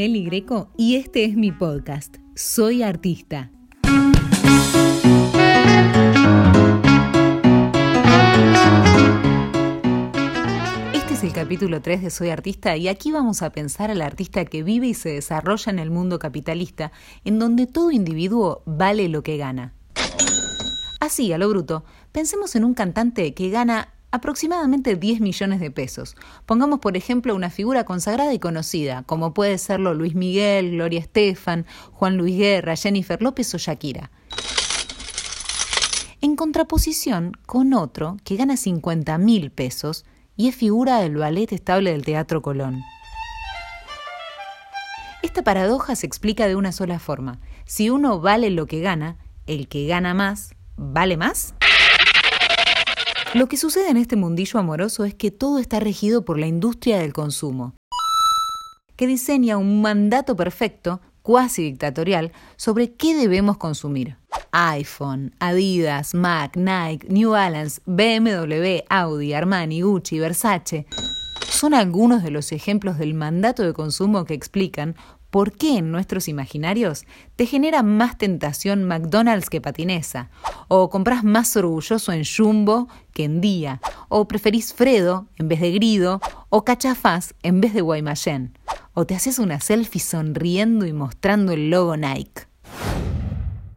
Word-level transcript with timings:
Meli 0.00 0.24
Greco 0.24 0.70
y 0.78 0.96
este 0.96 1.26
es 1.26 1.36
mi 1.36 1.52
podcast. 1.52 2.16
Soy 2.34 2.82
artista. 2.82 3.50
Este 10.94 11.12
es 11.12 11.22
el 11.22 11.34
capítulo 11.34 11.82
3 11.82 12.00
de 12.00 12.08
Soy 12.08 12.30
artista 12.30 12.78
y 12.78 12.88
aquí 12.88 13.12
vamos 13.12 13.42
a 13.42 13.50
pensar 13.50 13.90
al 13.90 14.00
artista 14.00 14.46
que 14.46 14.62
vive 14.62 14.86
y 14.86 14.94
se 14.94 15.10
desarrolla 15.10 15.70
en 15.70 15.78
el 15.78 15.90
mundo 15.90 16.18
capitalista, 16.18 16.92
en 17.26 17.38
donde 17.38 17.66
todo 17.66 17.90
individuo 17.90 18.62
vale 18.64 19.06
lo 19.10 19.22
que 19.22 19.36
gana. 19.36 19.74
Así, 20.98 21.30
a 21.34 21.36
lo 21.36 21.46
bruto, 21.50 21.84
pensemos 22.10 22.56
en 22.56 22.64
un 22.64 22.72
cantante 22.72 23.34
que 23.34 23.50
gana 23.50 23.92
aproximadamente 24.10 24.96
10 24.96 25.20
millones 25.20 25.60
de 25.60 25.70
pesos. 25.70 26.16
Pongamos, 26.46 26.80
por 26.80 26.96
ejemplo, 26.96 27.34
una 27.34 27.50
figura 27.50 27.84
consagrada 27.84 28.32
y 28.34 28.38
conocida, 28.38 29.02
como 29.04 29.34
puede 29.34 29.58
serlo 29.58 29.94
Luis 29.94 30.14
Miguel, 30.14 30.72
Gloria 30.72 31.00
Estefan, 31.00 31.66
Juan 31.92 32.16
Luis 32.16 32.36
Guerra, 32.36 32.76
Jennifer 32.76 33.20
López 33.22 33.54
o 33.54 33.58
Shakira. 33.58 34.10
En 36.20 36.36
contraposición 36.36 37.32
con 37.46 37.72
otro 37.72 38.18
que 38.24 38.36
gana 38.36 38.56
50 38.56 39.16
mil 39.18 39.50
pesos 39.50 40.04
y 40.36 40.48
es 40.48 40.54
figura 40.54 41.00
del 41.00 41.16
ballet 41.16 41.52
estable 41.52 41.92
del 41.92 42.04
Teatro 42.04 42.42
Colón. 42.42 42.82
Esta 45.22 45.42
paradoja 45.42 45.96
se 45.96 46.06
explica 46.06 46.48
de 46.48 46.56
una 46.56 46.72
sola 46.72 46.98
forma. 46.98 47.40
Si 47.64 47.90
uno 47.90 48.20
vale 48.20 48.50
lo 48.50 48.66
que 48.66 48.80
gana, 48.80 49.16
el 49.46 49.68
que 49.68 49.86
gana 49.86 50.14
más, 50.14 50.54
¿vale 50.76 51.16
más? 51.16 51.54
Lo 53.32 53.46
que 53.46 53.56
sucede 53.56 53.90
en 53.90 53.96
este 53.96 54.16
mundillo 54.16 54.58
amoroso 54.58 55.04
es 55.04 55.14
que 55.14 55.30
todo 55.30 55.60
está 55.60 55.78
regido 55.78 56.24
por 56.24 56.36
la 56.36 56.48
industria 56.48 56.98
del 56.98 57.12
consumo, 57.12 57.74
que 58.96 59.06
diseña 59.06 59.56
un 59.56 59.80
mandato 59.80 60.34
perfecto, 60.34 61.00
cuasi 61.22 61.62
dictatorial, 61.62 62.32
sobre 62.56 62.92
qué 62.94 63.14
debemos 63.14 63.56
consumir. 63.56 64.16
iPhone, 64.50 65.32
Adidas, 65.38 66.12
Mac, 66.12 66.56
Nike, 66.56 67.06
New 67.08 67.30
Balance, 67.30 67.80
BMW, 67.86 68.82
Audi, 68.88 69.32
Armani, 69.32 69.82
Gucci, 69.82 70.18
Versace 70.18 70.86
son 71.60 71.74
algunos 71.74 72.22
de 72.22 72.30
los 72.30 72.52
ejemplos 72.52 72.96
del 72.96 73.12
mandato 73.12 73.62
de 73.62 73.74
consumo 73.74 74.24
que 74.24 74.32
explican 74.32 74.96
¿Por 75.30 75.52
qué 75.52 75.78
en 75.78 75.92
nuestros 75.92 76.26
imaginarios 76.26 77.04
te 77.36 77.46
genera 77.46 77.84
más 77.84 78.18
tentación 78.18 78.84
McDonald's 78.84 79.48
que 79.48 79.60
patinesa? 79.60 80.28
¿O 80.66 80.90
compras 80.90 81.22
más 81.22 81.56
orgulloso 81.56 82.12
en 82.12 82.24
Jumbo 82.24 82.88
que 83.12 83.24
en 83.24 83.40
Día? 83.40 83.80
¿O 84.08 84.26
preferís 84.26 84.74
Fredo 84.74 85.28
en 85.38 85.46
vez 85.46 85.60
de 85.60 85.70
Grido? 85.70 86.20
¿O 86.48 86.64
cachafás 86.64 87.34
en 87.44 87.60
vez 87.60 87.74
de 87.74 87.80
Guaymallén? 87.80 88.58
¿O 88.92 89.06
te 89.06 89.14
haces 89.14 89.38
una 89.38 89.60
selfie 89.60 90.00
sonriendo 90.00 90.84
y 90.84 90.92
mostrando 90.92 91.52
el 91.52 91.70
logo 91.70 91.96
Nike? 91.96 92.48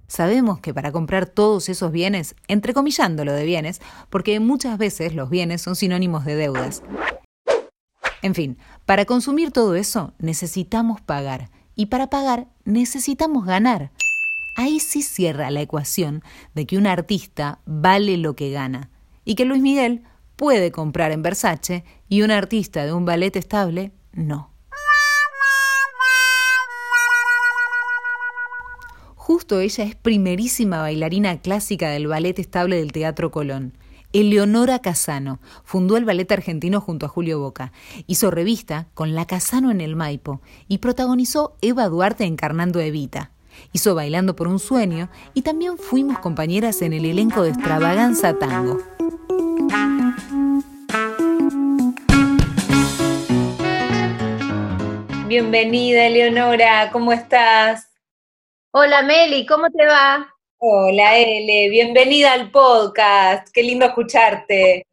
Sabemos 0.08 0.60
que 0.60 0.74
para 0.74 0.92
comprar 0.92 1.28
todos 1.28 1.70
esos 1.70 1.92
bienes, 1.92 2.36
entrecomillándolo 2.48 3.32
de 3.34 3.46
bienes, 3.46 3.80
porque 4.10 4.40
muchas 4.40 4.78
veces 4.80 5.14
los 5.14 5.30
bienes 5.30 5.62
son 5.62 5.76
sinónimos 5.76 6.26
de 6.26 6.36
deudas, 6.36 6.84
en 8.24 8.34
fin, 8.34 8.58
para 8.86 9.06
consumir 9.06 9.52
todo 9.52 9.76
eso 9.76 10.14
necesitamos 10.18 11.02
pagar 11.02 11.52
y 11.76 11.88
para 11.88 12.10
pagar 12.10 12.48
necesitamos 12.64 13.46
ganar. 13.46 13.92
Ahí 14.56 14.80
sí 14.80 15.02
cierra 15.02 15.52
la 15.52 15.62
ecuación 15.62 16.24
de 16.56 16.66
que 16.66 16.78
un 16.78 16.88
artista 16.88 17.60
vale 17.66 18.18
lo 18.18 18.34
que 18.36 18.50
gana 18.50 18.90
y 19.26 19.36
que 19.36 19.44
Luis 19.44 19.62
Miguel 19.62 20.04
puede 20.38 20.72
comprar 20.72 21.12
en 21.12 21.22
Versace 21.22 21.84
y 22.08 22.22
un 22.22 22.32
artista 22.32 22.86
de 22.86 22.94
un 22.94 23.04
ballet 23.04 23.36
estable 23.36 23.92
no. 24.14 24.52
Justo 29.16 29.60
ella 29.60 29.84
es 29.84 29.96
primerísima 29.96 30.80
bailarina 30.80 31.42
clásica 31.42 31.90
del 31.90 32.08
ballet 32.08 32.40
estable 32.40 32.78
del 32.78 32.94
Teatro 32.94 33.32
Colón. 33.32 33.78
Eleonora 34.14 34.78
Casano. 34.80 35.40
Fundó 35.64 35.98
el 35.98 36.06
ballet 36.06 36.32
argentino 36.32 36.80
junto 36.80 37.08
a 37.08 37.10
Julio 37.10 37.40
Boca. 37.40 37.72
Hizo 38.06 38.30
revista 38.30 38.88
con 38.94 39.16
La 39.16 39.26
Casano 39.26 39.72
en 39.72 39.82
el 39.82 39.96
Maipo 39.96 40.40
y 40.68 40.78
protagonizó 40.78 41.58
Eva 41.62 41.90
Duarte 41.90 42.24
encarnando 42.26 42.80
a 42.80 42.86
Evita. 42.86 43.32
Hizo 43.72 43.96
Bailando 43.96 44.36
por 44.36 44.48
un 44.48 44.60
sueño 44.60 45.10
y 45.34 45.42
también 45.42 45.78
fuimos 45.78 46.20
compañeras 46.20 46.82
en 46.84 46.94
el 46.94 47.06
elenco 47.06 47.42
de 47.42 47.50
Extravaganza 47.50 48.38
Tango. 48.38 48.80
Bienvenida, 55.28 56.06
Eleonora, 56.06 56.92
¿cómo 56.92 57.12
estás? 57.12 57.90
Hola 58.72 59.02
Meli, 59.02 59.48
¿cómo 59.48 59.68
te 59.72 59.86
va? 59.88 60.33
Hola, 60.66 61.18
Ele, 61.18 61.68
bienvenida 61.70 62.32
al 62.32 62.50
podcast. 62.50 63.50
Qué 63.54 63.64
lindo 63.64 63.86
escucharte. 63.86 64.88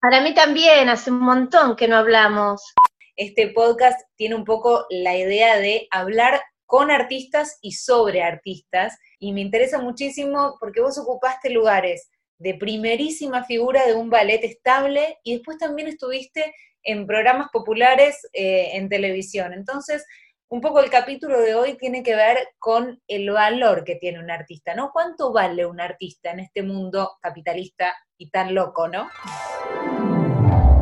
Para 0.00 0.22
mí 0.22 0.32
también, 0.32 0.88
hace 0.88 1.10
un 1.10 1.20
montón 1.20 1.76
que 1.76 1.86
no 1.86 1.98
hablamos. 1.98 2.72
Este 3.14 3.48
podcast 3.48 4.00
tiene 4.16 4.34
un 4.34 4.46
poco 4.46 4.86
la 4.88 5.14
idea 5.14 5.58
de 5.58 5.88
hablar 5.90 6.40
con 6.64 6.90
artistas 6.90 7.58
y 7.60 7.72
sobre 7.72 8.22
artistas, 8.22 8.98
y 9.18 9.34
me 9.34 9.42
interesa 9.42 9.78
muchísimo 9.78 10.56
porque 10.58 10.80
vos 10.80 10.96
ocupaste 10.96 11.50
lugares 11.50 12.10
de 12.38 12.54
primerísima 12.54 13.44
figura 13.44 13.84
de 13.84 13.92
un 13.92 14.08
ballet 14.08 14.42
estable 14.42 15.18
y 15.22 15.34
después 15.34 15.58
también 15.58 15.88
estuviste 15.88 16.54
en 16.82 17.06
programas 17.06 17.48
populares 17.52 18.26
eh, 18.32 18.70
en 18.72 18.88
televisión. 18.88 19.52
Entonces, 19.52 20.06
un 20.54 20.60
poco 20.60 20.78
el 20.78 20.88
capítulo 20.88 21.40
de 21.40 21.56
hoy 21.56 21.76
tiene 21.76 22.04
que 22.04 22.14
ver 22.14 22.50
con 22.60 23.02
el 23.08 23.28
valor 23.28 23.82
que 23.82 23.96
tiene 23.96 24.20
un 24.20 24.30
artista, 24.30 24.72
¿no? 24.72 24.92
¿Cuánto 24.92 25.32
vale 25.32 25.66
un 25.66 25.80
artista 25.80 26.30
en 26.30 26.38
este 26.38 26.62
mundo 26.62 27.16
capitalista 27.20 27.92
y 28.16 28.30
tan 28.30 28.54
loco, 28.54 28.86
¿no? 28.86 29.08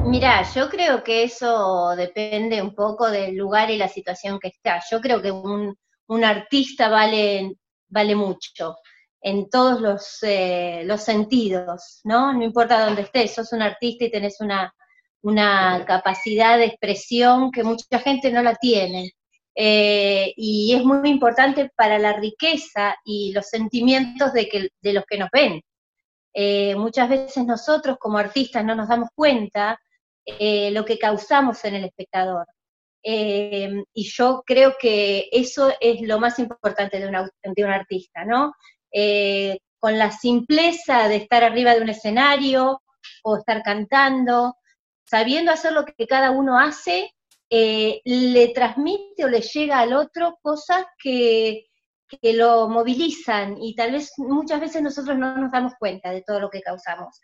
Mira, 0.04 0.42
yo 0.54 0.68
creo 0.68 1.02
que 1.02 1.22
eso 1.22 1.96
depende 1.96 2.60
un 2.60 2.74
poco 2.74 3.10
del 3.10 3.34
lugar 3.34 3.70
y 3.70 3.78
la 3.78 3.88
situación 3.88 4.38
que 4.38 4.48
está. 4.48 4.82
Yo 4.90 5.00
creo 5.00 5.22
que 5.22 5.30
un, 5.30 5.74
artista 6.22 6.90
vale, 6.90 7.54
vale 7.88 8.14
mucho 8.14 8.76
en 9.22 9.48
todos 9.48 9.80
los, 9.80 10.18
eh, 10.20 10.82
los 10.84 11.02
sentidos, 11.02 12.02
¿no? 12.04 12.34
No 12.34 12.44
importa 12.44 12.84
dónde 12.84 13.02
estés, 13.02 13.34
sos 13.34 13.54
un 13.54 13.62
artista 13.62 14.04
y 14.04 14.10
tenés 14.10 14.38
una, 14.42 14.74
una 15.22 15.82
capacidad 15.86 16.58
de 16.58 16.66
expresión 16.66 17.50
que 17.50 17.64
mucha 17.64 17.98
gente 18.00 18.30
no 18.30 18.42
la 18.42 18.54
tiene. 18.56 19.12
Eh, 19.54 20.32
y 20.36 20.74
es 20.74 20.84
muy 20.84 21.08
importante 21.10 21.70
para 21.76 21.98
la 21.98 22.14
riqueza 22.14 22.96
y 23.04 23.32
los 23.32 23.48
sentimientos 23.48 24.32
de, 24.32 24.48
que, 24.48 24.68
de 24.80 24.92
los 24.92 25.04
que 25.04 25.18
nos 25.18 25.30
ven. 25.30 25.60
Eh, 26.34 26.74
muchas 26.76 27.08
veces 27.08 27.44
nosotros 27.44 27.98
como 27.98 28.18
artistas 28.18 28.64
no 28.64 28.74
nos 28.74 28.88
damos 28.88 29.10
cuenta 29.14 29.78
eh, 30.24 30.70
lo 30.70 30.84
que 30.84 30.98
causamos 30.98 31.64
en 31.64 31.74
el 31.76 31.84
espectador. 31.84 32.46
y 33.04 34.04
yo 34.04 34.42
creo 34.46 34.76
que 34.80 35.28
eso 35.32 35.72
es 35.80 36.00
lo 36.02 36.18
más 36.20 36.38
importante 36.38 37.00
de, 37.00 37.06
de 37.06 37.64
un 37.64 37.70
artista, 37.70 38.24
¿no? 38.24 38.52
con 39.78 39.98
la 39.98 40.12
simpleza 40.12 41.08
de 41.08 41.16
estar 41.16 41.42
arriba 41.42 41.74
de 41.74 41.80
un 41.80 41.88
escenario 41.88 42.82
o 43.24 43.36
estar 43.36 43.62
cantando, 43.62 44.56
sabiendo 45.04 45.50
hacer 45.50 45.72
lo 45.72 45.84
que 45.84 46.06
cada 46.06 46.30
uno 46.30 46.58
hace 46.58 47.12
eh, 47.54 48.00
le 48.06 48.48
transmite 48.48 49.26
o 49.26 49.28
le 49.28 49.42
llega 49.42 49.80
al 49.80 49.92
otro 49.92 50.38
cosas 50.40 50.86
que, 50.98 51.66
lo 52.22 52.68
movilizan 52.68 53.56
y 53.58 53.74
tal 53.74 53.92
vez 53.92 54.12
muchas 54.18 54.60
veces 54.60 54.82
nosotros 54.82 55.16
no 55.16 55.34
nos 55.38 55.50
damos 55.50 55.72
cuenta 55.78 56.10
de 56.10 56.22
todo 56.22 56.40
lo 56.40 56.50
que 56.50 56.60
causamos. 56.60 57.20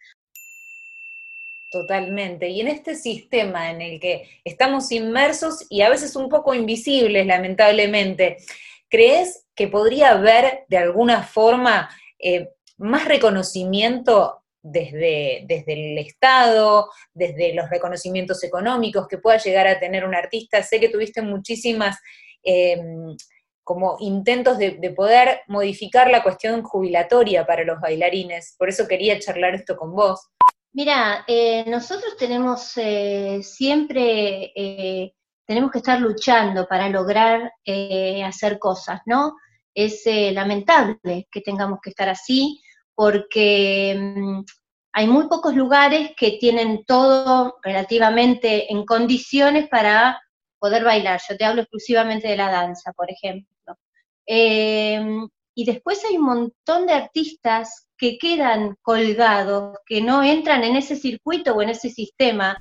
Totalmente. 1.70 2.48
Y 2.48 2.62
en 2.62 2.68
este 2.68 2.94
sistema 2.94 3.70
en 3.70 3.82
el 3.82 4.00
que 4.00 4.28
estamos 4.44 4.90
inmersos 4.90 5.66
y 5.68 5.82
a 5.82 5.90
veces 5.90 6.16
un 6.16 6.30
poco 6.30 6.54
invisibles, 6.54 7.26
lamentablemente, 7.26 8.38
¿crees 8.88 9.46
que 9.54 9.68
podría 9.68 10.12
haber 10.12 10.64
de 10.68 10.78
alguna 10.78 11.22
forma 11.22 11.90
eh, 12.18 12.50
más 12.78 13.04
reconocimiento 13.06 14.37
desde, 14.62 15.44
desde 15.46 15.72
el 15.72 15.98
Estado, 15.98 16.88
desde 17.12 17.54
los 17.54 17.70
reconocimientos 17.70 18.42
económicos 18.44 19.06
que 19.08 19.18
pueda 19.18 19.38
llegar 19.38 19.66
a 19.66 19.78
tener 19.78 20.04
un 20.04 20.14
artista. 20.14 20.62
Sé 20.62 20.80
que 20.80 20.88
tuviste 20.88 21.22
muchísimas 21.22 21.98
em, 22.42 23.16
como 23.68 23.98
intentos 24.00 24.56
de, 24.56 24.94
poder 24.96 25.42
modificar 25.46 26.10
la 26.10 26.22
cuestión 26.22 26.62
jubilatoria 26.62 27.46
para 27.46 27.64
los 27.64 27.78
bailarines, 27.78 28.54
por 28.58 28.70
eso 28.70 28.88
quería 28.88 29.18
charlar 29.18 29.54
esto 29.54 29.76
con 29.76 29.94
vos. 29.94 30.26
Mira, 30.72 31.22
eh, 31.28 31.66
nosotros 31.68 32.16
tenemos 32.16 32.72
eh, 32.78 33.40
siempre, 33.42 34.52
eh, 34.56 35.12
tenemos 35.46 35.70
que 35.70 35.78
estar 35.78 36.00
luchando 36.00 36.66
para 36.66 36.88
lograr 36.88 37.52
hacer 38.24 38.58
cosas, 38.58 39.02
¿no? 39.04 39.34
Es 39.74 40.02
lamentable 40.06 41.28
que 41.30 41.42
tengamos 41.42 41.80
que 41.82 41.90
estar 41.90 42.08
así, 42.08 42.62
porque 42.98 43.94
mm, 43.96 44.40
hay 44.92 45.06
muy 45.06 45.28
pocos 45.28 45.54
lugares 45.54 46.10
que 46.16 46.32
tienen 46.32 46.84
todo 46.84 47.56
relativamente 47.62 48.72
en 48.72 48.84
condiciones 48.84 49.68
para 49.68 50.20
poder 50.58 50.82
bailar. 50.82 51.20
Yo 51.28 51.36
te 51.36 51.44
hablo 51.44 51.62
exclusivamente 51.62 52.26
de 52.26 52.36
la 52.36 52.50
danza, 52.50 52.92
por 52.94 53.08
ejemplo. 53.08 53.76
Em, 54.26 55.28
y 55.54 55.64
después 55.64 56.04
hay 56.04 56.16
un 56.16 56.24
montón 56.24 56.88
de 56.88 56.94
artistas 56.94 57.88
que 57.96 58.18
quedan 58.18 58.74
colgados, 58.82 59.78
que 59.86 60.00
no 60.00 60.24
entran 60.24 60.64
en 60.64 60.74
ese 60.74 60.96
circuito 60.96 61.54
o 61.54 61.62
en 61.62 61.68
ese 61.68 61.90
sistema. 61.90 62.58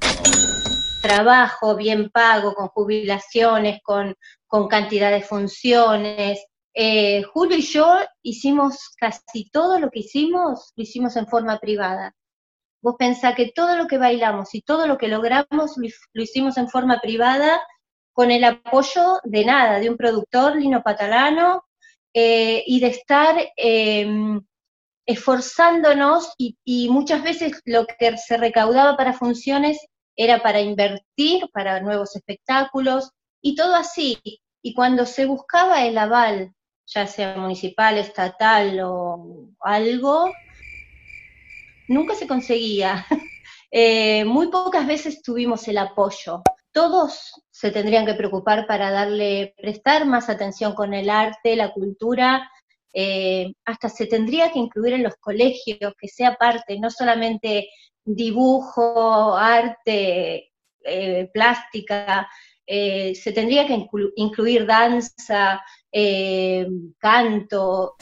Trabajo 1.01 1.75
bien 1.75 2.11
pago, 2.11 2.53
con 2.53 2.67
jubilaciones, 2.67 3.79
con, 3.81 4.13
con 4.45 4.67
cantidad 4.67 5.09
de 5.09 5.23
funciones. 5.23 6.45
Eh, 6.79 7.23
Julio 7.23 7.57
y 7.57 7.63
yo 7.63 7.97
hicimos 8.21 8.91
casi 8.99 9.49
todo 9.49 9.79
lo 9.79 9.89
que 9.89 10.01
hicimos, 10.01 10.73
lo 10.75 10.83
hicimos 10.83 11.15
en 11.15 11.25
forma 11.25 11.57
privada. 11.57 12.13
Vos 12.83 12.97
pensás 12.99 13.33
que 13.33 13.51
todo 13.51 13.75
lo 13.75 13.87
que 13.87 13.97
bailamos 13.97 14.53
y 14.53 14.61
todo 14.61 14.85
lo 14.85 14.95
que 14.95 15.07
logramos 15.07 15.75
lo, 16.13 16.21
hicimos 16.21 16.55
en 16.57 16.69
forma 16.69 16.99
privada 17.01 17.59
con 18.13 18.29
el 18.29 18.43
apoyo 18.43 19.17
de 19.23 19.43
nada, 19.43 19.79
de 19.79 19.89
un 19.89 19.97
productor, 19.97 20.55
Lino 20.55 20.83
Patalano, 20.83 21.63
eh, 22.13 22.63
y 22.67 22.79
de 22.79 22.87
estar 22.89 23.35
em, 23.55 24.39
esforzándonos 25.07 26.35
y, 26.37 26.89
muchas 26.91 27.23
veces 27.23 27.59
lo 27.65 27.87
que 27.87 28.17
se 28.17 28.37
recaudaba 28.37 28.95
para 28.95 29.13
funciones 29.13 29.79
era 30.15 30.43
para 30.43 30.61
invertir, 30.61 31.49
para 31.51 31.81
nuevos 31.81 32.15
espectáculos, 32.15 33.09
y 33.41 33.55
todo 33.55 33.75
así. 33.75 34.19
Y 34.61 34.75
cuando 34.75 35.07
se 35.07 35.25
buscaba 35.25 35.83
el 35.83 35.97
aval, 35.97 36.53
ya 36.87 37.05
sea 37.05 37.35
municipal, 37.35 37.97
estatal 37.97 38.79
o 38.81 39.49
algo, 39.59 40.31
nunca 41.87 42.15
se 42.15 42.27
conseguía. 42.27 43.05
Eh, 43.69 44.23
muy 44.23 44.47
pocas 44.47 44.87
veces 44.87 45.21
tuvimos 45.21 45.67
el 45.67 45.77
apoyo. 45.77 46.41
Todos 46.71 47.33
se 47.51 47.69
tendrían 47.69 48.05
que 48.05 48.13
preocupar 48.13 48.65
para 48.65 48.91
darle, 48.91 49.53
prestar 49.57 50.05
más 50.05 50.29
atención 50.29 50.73
con 50.73 50.93
el 50.93 51.09
arte, 51.09 51.57
la 51.57 51.73
cultura, 51.73 52.49
eh, 52.93 53.51
hasta 53.65 53.89
se 53.89 54.05
tendría 54.05 54.53
que 54.53 54.59
incluir 54.59 54.93
en 54.93 55.03
los 55.03 55.15
colegios, 55.17 55.93
que 55.99 56.07
sea 56.07 56.35
parte, 56.35 56.79
no 56.79 56.89
solamente 56.89 57.67
dibujo, 58.05 59.35
arte, 59.35 60.53
eh, 60.85 61.29
plástica, 61.33 62.25
se 62.65 63.31
tendría 63.35 63.67
que 63.67 63.85
incluir 64.15 64.65
danza, 64.65 65.61
canto 66.99 67.95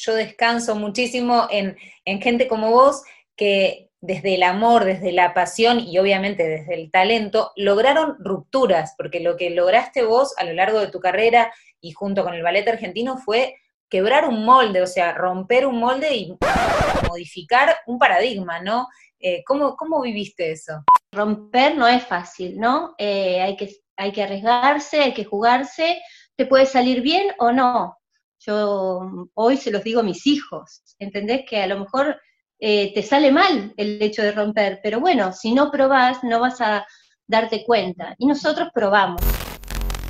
yo 0.00 0.14
descanso 0.14 0.74
muchísimo 0.74 1.46
en, 1.50 1.76
gente 2.20 2.48
como 2.48 2.70
vos 2.70 3.02
que 3.36 3.90
desde 4.00 4.34
el 4.34 4.42
amor, 4.42 4.84
desde 4.84 5.12
la 5.12 5.34
pasión 5.34 5.78
y 5.78 5.98
obviamente 5.98 6.48
desde 6.48 6.74
el 6.74 6.90
talento, 6.90 7.52
lograron 7.54 8.16
rupturas, 8.18 8.94
porque 8.96 9.20
lo 9.20 9.36
que 9.36 9.50
lograste 9.50 10.04
vos 10.04 10.34
a 10.38 10.44
lo 10.44 10.54
largo 10.54 10.80
de 10.80 10.86
tu 10.86 11.00
carrera 11.00 11.52
y 11.80 11.92
junto 11.92 12.24
con 12.24 12.34
el 12.34 12.42
ballet 12.42 12.66
argentino 12.66 13.18
fue 13.18 13.56
quebrar 13.90 14.26
un 14.26 14.44
molde, 14.44 14.80
o 14.80 14.86
sea, 14.86 15.12
romper 15.12 15.66
un 15.66 15.78
molde 15.78 16.14
y 16.14 16.38
modificar 17.08 17.76
un 17.86 17.98
paradigma, 17.98 18.60
¿no? 18.60 18.88
Eh, 19.18 19.42
¿cómo, 19.44 20.00
viviste 20.00 20.52
eso? 20.52 20.82
Romper 21.12 21.76
no 21.76 21.86
es 21.86 22.02
fácil, 22.06 22.58
¿no? 22.58 22.94
Eh, 22.96 23.40
hay, 23.42 23.56
que, 23.56 23.68
hay 24.00 24.12
que 24.12 24.22
arriesgarse, 24.22 25.00
hay 25.00 25.14
que 25.14 25.24
jugarse, 25.24 26.00
te 26.36 26.46
puede 26.46 26.66
salir 26.66 27.02
bien 27.02 27.32
o 27.38 27.52
no, 27.52 27.96
yo 28.40 29.28
hoy 29.34 29.56
se 29.58 29.70
los 29.70 29.84
digo 29.84 30.00
a 30.00 30.04
mis 30.04 30.26
hijos, 30.26 30.82
¿entendés? 30.98 31.42
Que 31.48 31.62
a 31.62 31.66
lo 31.66 31.80
mejor 31.80 32.18
eh, 32.58 32.92
te 32.94 33.02
sale 33.02 33.30
mal 33.30 33.74
el 33.76 34.02
hecho 34.02 34.22
de 34.22 34.32
romper, 34.32 34.80
pero 34.82 34.98
bueno, 34.98 35.32
si 35.32 35.52
no 35.52 35.70
probás 35.70 36.24
no 36.24 36.40
vas 36.40 36.60
a 36.60 36.86
darte 37.26 37.64
cuenta. 37.64 38.14
Y 38.18 38.26
nosotros 38.26 38.70
probamos. 38.74 39.20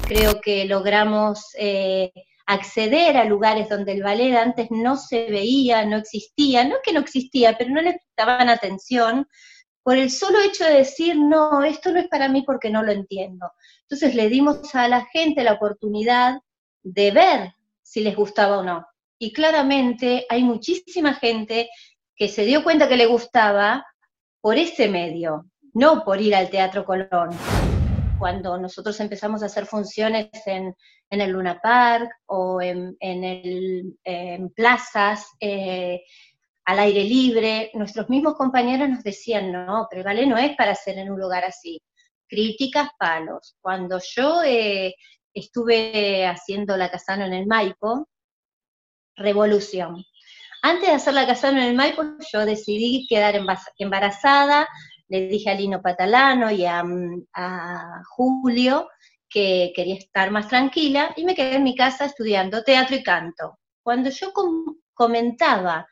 Creo 0.07 0.41
que 0.41 0.65
logramos 0.65 1.45
eh, 1.59 2.13
acceder 2.47 3.17
a 3.17 3.25
lugares 3.25 3.69
donde 3.69 3.93
el 3.93 4.03
ballet 4.03 4.37
antes 4.37 4.69
no 4.71 4.97
se 4.97 5.27
veía, 5.29 5.85
no 5.85 5.97
existía, 5.97 6.65
no 6.65 6.77
que 6.85 6.93
no 6.93 7.01
existía, 7.01 7.59
pero 7.59 7.71
no 7.71 7.83
le 7.83 7.95
prestaban 7.95 8.49
atención 8.49 9.27
por 9.83 9.97
el 9.97 10.11
solo 10.11 10.41
hecho 10.41 10.65
de 10.65 10.79
decir, 10.79 11.17
no, 11.17 11.63
esto 11.65 11.91
no 11.93 12.01
es 12.01 12.09
para 12.09 12.29
mí 12.29 12.43
porque 12.43 12.71
no 12.71 12.83
lo 12.83 12.93
entiendo. 12.93 13.51
Entonces 13.83 14.15
le 14.15 14.29
dimos 14.29 14.75
a 14.75 14.89
la 14.89 15.07
gente 15.07 15.43
la 15.43 15.55
oportunidad 15.55 16.41
de 16.83 17.11
ver 17.11 17.55
si 17.83 18.01
les 18.01 18.15
gustaba 18.15 18.59
o 18.59 18.63
no. 18.63 18.87
Y 19.19 19.33
claramente 19.33 20.27
hay 20.29 20.43
muchísima 20.43 21.15
gente 21.15 21.69
que 22.15 22.29
se 22.29 22.45
dio 22.45 22.63
cuenta 22.63 22.89
que 22.89 22.97
le 22.97 23.07
gustaba 23.07 23.85
por 24.41 24.57
ese 24.57 24.89
medio, 24.89 25.47
no 25.75 26.05
por 26.05 26.21
ir 26.21 26.35
al 26.35 26.51
Teatro 26.51 26.85
Colón. 26.85 27.31
Cuando 28.19 28.59
nosotros 28.59 28.99
empezamos 29.01 29.43
a 29.43 29.47
hacer 29.47 29.67
funciones 29.67 30.29
en, 30.47 30.75
el 31.11 31.31
Luna 31.31 31.59
Park 31.61 32.11
o 32.27 32.61
en, 32.61 32.97
en, 33.01 34.51
plazas, 34.51 35.27
eh, 35.41 36.03
al 36.65 36.79
aire 36.79 37.05
libre, 37.05 37.71
nuestros 37.75 38.09
mismos 38.09 38.35
compañeros 38.35 38.89
nos 38.89 39.03
decían, 39.03 39.53
no, 39.53 39.87
pero 39.91 40.05
vale 40.05 40.27
no 40.27 40.37
es 40.39 40.57
para 40.57 40.73
hacer 40.73 40.99
en 40.99 41.11
un 41.11 41.19
lugar 41.19 41.45
así. 41.45 41.81
Críticas, 42.29 42.91
palos. 42.99 43.57
Cuando 43.61 43.99
yo 44.15 44.43
eh, 44.45 44.95
estuve 45.35 46.27
haciendo 46.27 46.77
la 46.77 46.91
Casano 46.91 47.25
en 47.25 47.33
el 47.33 47.47
Maipo, 47.47 48.09
revolución. 49.17 50.05
Antes 50.63 50.89
de 50.89 50.95
hacer 50.95 51.15
la 51.15 51.27
Casano 51.27 51.59
en 51.59 51.69
el 51.69 51.75
Maipo, 51.75 52.03
yo 52.33 52.45
decidí 52.45 53.07
quedar 53.09 53.35
embarazada, 53.79 54.69
le 55.09 55.27
dije 55.27 55.51
a 55.51 55.55
Lino 55.55 55.83
Patalano 55.83 56.51
y 56.51 56.65
a, 56.65 56.85
Julio 58.11 58.89
que 59.29 59.73
quería 59.75 59.95
estar 59.95 60.31
más 60.31 60.49
tranquila 60.49 61.13
y 61.17 61.25
me 61.25 61.35
quedé 61.35 61.57
en 61.57 61.63
mi 61.63 61.77
casa 61.77 62.07
estudiando 62.07 62.65
teatro 62.65 62.97
y 62.97 63.03
canto. 63.03 63.59
Cuando 63.83 64.11
yo 64.11 64.33
comentaba 64.93 65.87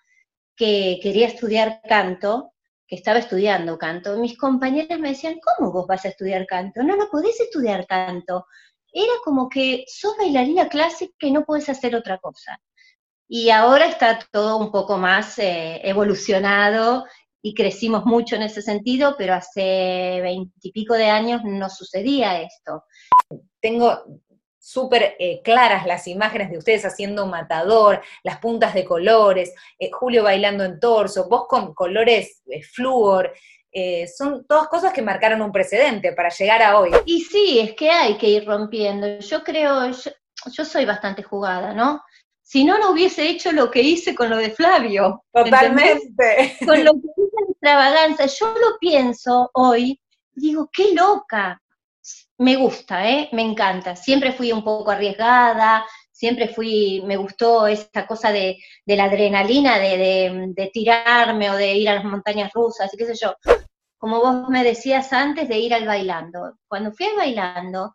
que 0.58 0.98
quería 1.02 1.28
estudiar 1.28 1.80
canto, 1.88 2.52
que 2.86 2.96
estaba 2.96 3.18
estudiando 3.18 3.78
canto, 3.78 4.18
mis 4.18 4.36
compañeras 4.36 4.98
me 4.98 5.10
decían, 5.10 5.36
¿cómo 5.40 5.72
vos 5.72 5.86
vas 5.86 6.04
a 6.04 6.08
estudiar 6.08 6.46
canto? 6.46 6.82
No, 6.82 6.96
no 6.96 7.08
podés 7.10 7.38
estudiar 7.40 7.86
canto 7.86 8.44
era 8.92 9.12
como 9.24 9.48
que 9.48 9.84
sos 9.86 10.16
bailarina 10.16 10.68
clásica 10.68 11.26
y 11.26 11.30
no 11.30 11.44
puedes 11.44 11.68
hacer 11.68 11.94
otra 11.94 12.18
cosa. 12.18 12.60
Y 13.28 13.50
ahora 13.50 13.86
está 13.86 14.18
todo 14.32 14.56
un 14.56 14.72
poco 14.72 14.96
más 14.96 15.38
eh, 15.38 15.80
evolucionado 15.84 17.04
y 17.42 17.54
crecimos 17.54 18.04
mucho 18.06 18.36
en 18.36 18.42
ese 18.42 18.62
sentido, 18.62 19.14
pero 19.18 19.34
hace 19.34 20.20
veintipico 20.22 20.94
de 20.94 21.10
años 21.10 21.42
no 21.44 21.68
sucedía 21.68 22.40
esto. 22.40 22.84
Tengo 23.60 24.22
súper 24.68 25.16
eh, 25.18 25.40
claras 25.42 25.86
las 25.86 26.06
imágenes 26.06 26.50
de 26.50 26.58
ustedes 26.58 26.84
haciendo 26.84 27.26
matador, 27.26 28.02
las 28.22 28.38
puntas 28.38 28.74
de 28.74 28.84
colores, 28.84 29.54
eh, 29.78 29.90
Julio 29.90 30.22
bailando 30.22 30.62
en 30.62 30.78
torso, 30.78 31.26
vos 31.26 31.46
con 31.48 31.72
colores 31.72 32.42
flúor, 32.74 33.32
eh, 33.72 34.06
son 34.08 34.46
todas 34.46 34.68
cosas 34.68 34.92
que 34.92 35.00
marcaron 35.00 35.40
un 35.40 35.52
precedente 35.52 36.12
para 36.12 36.28
llegar 36.28 36.60
a 36.62 36.78
hoy. 36.78 36.90
Y 37.06 37.22
sí, 37.22 37.60
es 37.60 37.72
que 37.74 37.90
hay 37.90 38.18
que 38.18 38.28
ir 38.28 38.46
rompiendo. 38.46 39.20
Yo 39.20 39.42
creo, 39.42 39.90
yo, 39.90 40.64
soy 40.66 40.84
bastante 40.84 41.22
jugada, 41.22 41.72
¿no? 41.72 42.02
Si 42.42 42.64
no, 42.64 42.78
no 42.78 42.90
hubiese 42.90 43.26
hecho 43.26 43.52
lo 43.52 43.70
que 43.70 43.80
hice 43.80 44.14
con 44.14 44.28
lo 44.28 44.36
de 44.36 44.50
Flavio. 44.50 45.24
Totalmente. 45.32 46.56
Con 46.66 46.84
lo 46.84 46.92
que 46.92 47.08
hice 47.16 47.36
en 47.38 47.52
extravaganza. 47.52 48.26
Yo 48.26 48.48
lo 48.48 48.78
pienso 48.78 49.50
hoy, 49.54 49.98
digo, 50.32 50.68
qué 50.70 50.92
loca. 50.92 51.58
Me 52.38 52.56
gusta, 52.56 53.08
¿eh? 53.08 53.28
Me 53.32 53.42
encanta. 53.42 53.96
Siempre 53.96 54.32
fui 54.32 54.52
un 54.52 54.64
poco 54.64 54.90
arriesgada, 54.90 55.84
siempre 56.10 56.48
fui, 56.48 57.02
me 57.04 57.16
gustó 57.16 57.66
esa 57.66 58.06
cosa 58.06 58.32
de, 58.32 58.58
la 58.86 59.04
adrenalina, 59.04 59.78
de, 59.78 60.52
de, 60.54 60.70
tirarme 60.72 61.50
o 61.50 61.54
de 61.56 61.74
ir 61.74 61.88
a 61.88 61.94
las 61.94 62.04
montañas 62.04 62.52
rusas 62.52 62.92
y 62.94 62.96
qué 62.96 63.06
sé 63.06 63.14
yo 63.20 63.34
como 63.98 64.20
vos 64.20 64.48
me 64.48 64.64
decías 64.64 65.12
antes, 65.12 65.48
de 65.48 65.58
ir 65.58 65.74
al 65.74 65.86
bailando. 65.86 66.58
Cuando 66.68 66.92
fui 66.92 67.06
al 67.06 67.16
bailando, 67.16 67.94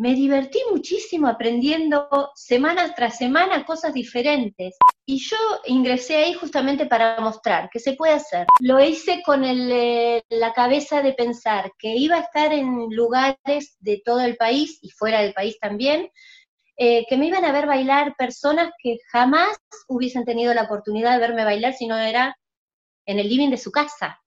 me 0.00 0.14
divertí 0.14 0.58
muchísimo 0.70 1.28
aprendiendo 1.28 2.30
semana 2.34 2.94
tras 2.94 3.18
semana 3.18 3.66
cosas 3.66 3.92
diferentes. 3.92 4.78
Y 5.04 5.18
yo 5.18 5.36
ingresé 5.66 6.16
ahí 6.16 6.32
justamente 6.32 6.86
para 6.86 7.20
mostrar 7.20 7.68
que 7.68 7.80
se 7.80 7.92
puede 7.92 8.14
hacer. 8.14 8.46
Lo 8.60 8.80
hice 8.80 9.20
con 9.22 9.44
eh, 9.44 10.22
la 10.30 10.54
cabeza 10.54 11.02
de 11.02 11.12
pensar 11.12 11.72
que 11.78 11.94
iba 11.96 12.16
a 12.16 12.20
estar 12.20 12.50
en 12.54 12.88
lugares 12.88 13.76
de 13.78 14.00
todo 14.02 14.20
el 14.20 14.38
país 14.38 14.78
y 14.80 14.88
fuera 14.88 15.20
del 15.20 15.34
país 15.34 15.58
también, 15.60 16.08
eh, 16.78 17.04
que 17.06 17.18
me 17.18 17.26
iban 17.26 17.44
a 17.44 17.52
ver 17.52 17.66
bailar 17.66 18.14
personas 18.16 18.70
que 18.82 18.96
jamás 19.12 19.54
hubiesen 19.86 20.24
tenido 20.24 20.54
la 20.54 20.62
oportunidad 20.62 21.12
de 21.12 21.20
verme 21.20 21.44
bailar 21.44 21.74
si 21.74 21.86
no 21.86 21.98
era 21.98 22.34
en 23.04 23.18
el 23.18 23.28
living 23.28 23.50
de 23.50 23.58
su 23.58 23.70
casa 23.70 24.18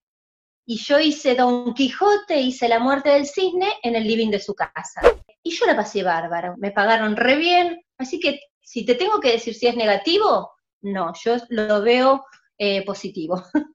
y 0.66 0.78
yo 0.78 1.00
hice 1.00 1.36
Don 1.36 1.74
Quijote, 1.74 2.40
hice 2.40 2.70
La 2.70 2.80
muerte 2.80 3.10
del 3.10 3.26
cisne 3.26 3.74
en 3.82 3.96
el 3.96 4.08
living 4.08 4.30
de 4.30 4.40
su 4.40 4.54
casa. 4.54 5.02
Y 5.44 5.52
yo 5.52 5.66
la 5.66 5.76
pasé 5.76 6.04
bárbaro, 6.04 6.56
me 6.58 6.72
pagaron 6.72 7.16
re 7.16 7.36
bien, 7.36 7.84
así 7.98 8.20
que 8.20 8.40
si 8.62 8.86
te 8.86 8.96
tengo 8.96 9.20
que 9.20 9.32
decir 9.32 9.54
si 9.54 9.68
es 9.68 9.76
negativo, 9.76 10.54
no, 10.82 11.12
yo 11.24 11.36
lo 11.50 11.82
veo 11.82 12.26
eh, 12.58 12.84
positivo. 12.86 13.44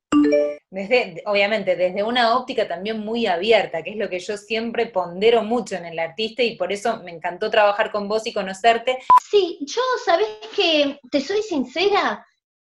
desde, 0.71 1.23
obviamente, 1.27 1.77
desde 1.77 2.03
una 2.03 2.37
óptica 2.37 2.69
también 2.69 3.01
muy 3.01 3.27
abierta, 3.27 3.83
que 3.83 3.91
es 3.91 3.97
lo 3.97 4.09
que 4.09 4.19
yo 4.19 4.37
siempre 4.37 4.87
pondero 4.87 5.43
mucho 5.43 5.77
en 5.77 5.87
el 5.87 5.99
artista 5.99 6.43
y 6.43 6.57
por 6.57 6.73
eso 6.73 7.03
me 7.03 7.11
encantó 7.11 7.51
trabajar 7.51 7.91
con 7.91 8.09
vos 8.09 8.27
y 8.27 8.33
conocerte. 8.33 8.99
Sí, 9.31 9.59
yo, 9.61 9.83
¿sabés 10.05 10.29
que 10.55 10.99
Te 11.11 11.21
soy 11.21 11.43
sincera, 11.43 12.25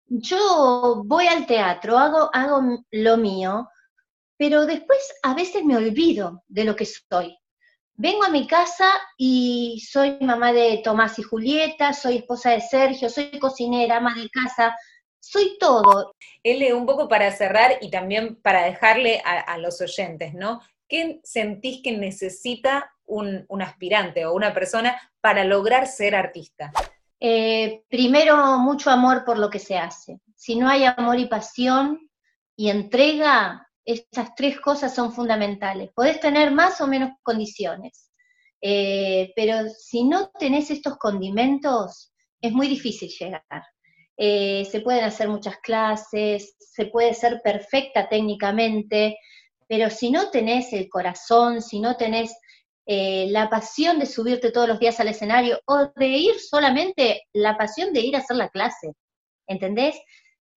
yo 0.07 1.03
voy 1.05 1.27
al 1.27 1.45
teatro, 1.45 1.97
hago, 1.97 2.29
hago 2.33 2.83
lo 2.91 3.17
mío, 3.17 3.67
pero 4.37 4.65
después 4.65 4.99
a 5.23 5.33
veces 5.33 5.63
me 5.65 5.75
olvido 5.75 6.43
de 6.47 6.63
lo 6.63 6.75
que 6.75 6.85
soy. 6.85 7.37
Vengo 8.01 8.23
a 8.23 8.29
mi 8.29 8.47
casa 8.47 8.89
y 9.17 9.85
soy 9.85 10.19
mamá 10.21 10.53
de 10.53 10.79
Tomás 10.81 11.19
y 11.19 11.21
Julieta, 11.21 11.91
soy 11.91 12.15
esposa 12.15 12.51
de 12.51 12.61
Sergio, 12.61 13.09
soy 13.09 13.37
cocinera, 13.39 13.97
ama 13.97 14.15
de 14.15 14.29
casa, 14.29 14.73
soy 15.19 15.57
todo. 15.59 16.15
L, 16.41 16.73
un 16.75 16.85
poco 16.85 17.09
para 17.09 17.29
cerrar 17.33 17.73
y 17.81 17.89
también 17.89 18.37
para 18.37 18.63
dejarle 18.63 19.21
a, 19.25 19.57
los 19.57 19.81
oyentes, 19.81 20.33
¿no? 20.33 20.61
¿Qué 20.87 21.19
sentís 21.25 21.81
que 21.83 21.91
necesita 21.91 22.89
un, 23.05 23.45
aspirante 23.61 24.25
o 24.25 24.33
una 24.33 24.53
persona 24.53 24.97
para 25.19 25.43
lograr 25.43 25.85
ser 25.85 26.15
artista? 26.15 26.71
Eh, 27.19 27.83
primero, 27.89 28.59
mucho 28.59 28.91
amor 28.91 29.25
por 29.25 29.37
lo 29.37 29.49
que 29.49 29.59
se 29.59 29.77
hace. 29.77 30.21
Si 30.37 30.55
no 30.55 30.69
hay 30.69 30.85
amor 30.85 31.19
y 31.19 31.25
pasión 31.25 32.09
y 32.55 32.69
entrega, 32.69 33.68
estas 33.85 34.35
tres 34.35 34.59
cosas 34.59 34.93
son 34.93 35.13
fundamentales. 35.13 35.89
Podés 35.93 36.19
tener 36.19 36.51
más 36.51 36.81
o 36.81 36.87
menos 36.87 37.11
condiciones, 37.23 38.11
eh, 38.61 39.31
pero 39.35 39.69
si 39.69 40.03
no 40.03 40.29
tenés 40.39 40.69
estos 40.71 40.97
condimentos, 40.97 42.11
es 42.41 42.51
muy 42.51 42.67
difícil 42.67 43.09
llegar. 43.09 43.63
Eh, 44.17 44.67
se 44.69 44.81
pueden 44.81 45.05
hacer 45.05 45.29
muchas 45.29 45.57
clases, 45.59 46.55
se 46.59 46.87
puede 46.87 47.13
ser 47.13 47.41
perfecta 47.41 48.09
técnicamente, 48.09 49.17
pero 49.67 49.89
si 49.89 50.11
no 50.11 50.29
tenés 50.29 50.73
el 50.73 50.89
corazón, 50.89 51.61
si 51.61 51.79
no 51.79 51.95
tenés 51.95 52.35
eh, 52.85 53.27
la 53.29 53.49
pasión 53.49 53.99
de 53.99 54.05
subirte 54.05 54.51
todos 54.51 54.67
los 54.67 54.79
días 54.79 54.99
al 54.99 55.09
escenario 55.09 55.59
o 55.67 55.91
de 55.95 56.07
ir 56.07 56.39
solamente, 56.39 57.21
la 57.33 57.55
pasión 57.55 57.93
de 57.93 58.01
ir 58.01 58.15
a 58.15 58.19
hacer 58.19 58.35
la 58.35 58.49
clase, 58.49 58.93
¿entendés? 59.47 59.95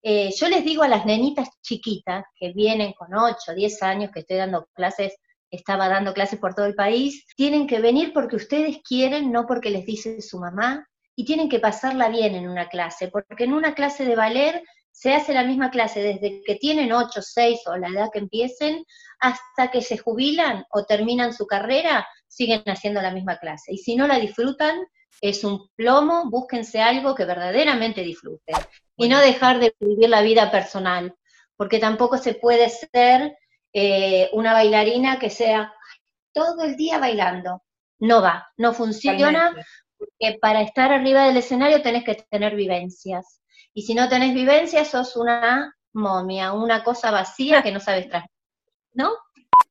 Eh, 0.03 0.31
yo 0.37 0.49
les 0.49 0.65
digo 0.65 0.83
a 0.83 0.89
las 0.89 1.07
nenitas 1.07 1.49
chiquitas 1.63 2.25
que 2.35 2.53
vienen 2.53 2.93
con 2.93 3.15
8, 3.15 3.55
10 3.55 3.83
años, 3.83 4.11
que 4.13 4.21
estoy 4.21 4.37
dando 4.37 4.67
clases, 4.75 5.15
estaba 5.51 5.89
dando 5.89 6.13
clases 6.13 6.41
por 6.41 6.55
todo 6.55 6.67
el 6.67 6.75
país, 6.75 7.25
tienen 7.37 7.67
que 7.67 7.81
venir 7.81 8.13
porque 8.13 8.37
ustedes 8.37 8.79
quieren, 8.87 9.31
no 9.31 9.47
porque 9.47 9.71
les 9.71 9.87
dice 9.87 10.21
su 10.21 10.39
mamá, 10.39 10.87
y 11.15 11.25
tienen 11.25 11.49
que 11.49 11.61
pasarla 11.61 12.09
bien 12.09 12.35
en 12.35 12.49
una 12.49 12.69
clase, 12.69 13.09
porque 13.09 13.45
en 13.45 13.53
una 13.53 13.75
clase 13.75 14.05
de 14.05 14.17
ballet 14.17 14.63
se 14.91 15.15
hace 15.15 15.33
la 15.35 15.45
misma 15.45 15.71
clase 15.71 16.03
desde 16.03 16.43
que 16.45 16.57
tienen 16.57 16.93
8, 16.93 17.23
6 17.23 17.61
o 17.67 17.77
la 17.77 17.89
edad 17.89 18.11
que 18.13 18.19
empiecen 18.19 18.85
hasta 19.21 19.71
que 19.71 19.83
se 19.83 19.99
jubilan 19.99 20.65
o 20.71 20.85
terminan 20.85 21.33
su 21.33 21.47
carrera, 21.47 22.07
siguen 22.29 22.63
haciendo 22.67 23.01
la 23.01 23.13
misma 23.13 23.39
clase. 23.39 23.73
Y 23.73 23.79
si 23.79 23.95
no 23.95 24.07
la 24.07 24.19
disfrutan, 24.19 24.81
es 25.21 25.45
un 25.45 25.69
plomo, 25.77 26.29
búsquense 26.31 26.81
algo 26.81 27.15
que 27.15 27.25
verdaderamente 27.25 28.03
disfruten. 28.03 28.57
Y 29.03 29.09
no 29.09 29.21
dejar 29.21 29.59
de 29.59 29.75
vivir 29.81 30.09
la 30.09 30.23
vida 30.23 30.51
personal, 30.51 31.15
porque 31.57 31.79
tampoco 31.79 32.19
se 32.19 32.35
puede 32.35 32.69
ser 32.69 33.37
eh, 33.73 34.31
una 34.33 34.53
bailarina 34.53 35.19
que 35.19 35.31
sea 35.31 35.73
todo 36.33 36.63
el 36.63 36.77
día 36.77 36.99
bailando. 36.99 37.63
No 37.99 38.23
va, 38.23 38.49
no 38.57 38.73
funciona, 38.75 39.55
porque 39.99 40.39
para 40.41 40.63
estar 40.63 40.93
arriba 40.93 41.27
del 41.27 41.37
escenario 41.37 41.83
tenés 41.83 42.05
que 42.05 42.15
tener 42.31 42.55
vivencias. 42.57 43.41
Y 43.75 43.83
si 43.83 43.95
no 43.95 44.09
tenés 44.09 44.35
vivencias, 44.35 44.89
sos 44.89 45.17
una 45.17 45.75
momia, 45.93 46.53
una 46.53 46.83
cosa 46.85 47.11
vacía 47.11 47.63
que 47.63 47.73
no 47.73 47.81
sabes 47.81 48.09
traer. 48.09 48.31
¿No? 48.93 49.13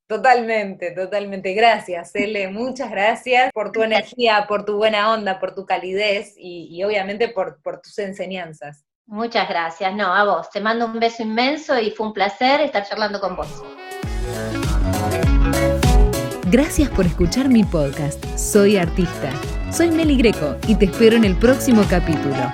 Totalmente, 0.07 0.91
totalmente. 0.91 1.53
Gracias, 1.53 2.13
Ele. 2.15 2.47
Muchas 2.49 2.91
gracias 2.91 3.51
por 3.53 3.71
tu 3.71 3.81
energía, 3.81 4.45
por 4.47 4.65
tu 4.65 4.75
buena 4.75 5.13
onda, 5.13 5.39
por 5.39 5.55
tu 5.55 5.65
calidez 5.65 6.33
y, 6.37 6.83
obviamente 6.83 7.29
por, 7.29 7.61
por, 7.61 7.81
tus 7.81 7.97
enseñanzas. 7.99 8.83
Muchas 9.07 9.49
gracias. 9.49 9.93
No, 9.93 10.13
a 10.13 10.23
vos. 10.23 10.49
Te 10.49 10.61
mando 10.61 10.85
un 10.85 10.99
beso 10.99 11.23
inmenso 11.23 11.79
y 11.79 11.91
fue 11.91 12.07
un 12.07 12.13
placer 12.13 12.61
estar 12.61 12.87
charlando 12.87 13.19
con 13.19 13.35
vos. 13.35 13.63
Gracias 16.51 16.89
por 16.89 17.05
escuchar 17.05 17.47
mi 17.47 17.63
podcast. 17.63 18.23
Soy 18.37 18.77
artista. 18.77 19.31
Soy 19.71 19.89
Meli 19.89 20.17
Greco 20.17 20.57
y 20.67 20.75
te 20.75 20.85
espero 20.85 21.15
en 21.15 21.23
el 21.23 21.37
próximo 21.37 21.83
capítulo. 21.89 22.53